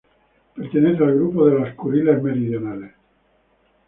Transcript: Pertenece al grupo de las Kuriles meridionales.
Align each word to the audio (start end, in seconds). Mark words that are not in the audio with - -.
Pertenece 0.55 1.03
al 1.03 1.13
grupo 1.13 1.45
de 1.45 1.59
las 1.59 1.75
Kuriles 1.75 2.23
meridionales. 2.23 2.91